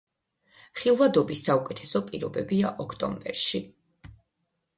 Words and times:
ხილვადობის 0.79 1.43
საუკეთესო 1.49 2.01
პირობებია 2.07 2.73
ოქტომბერში. 2.87 3.63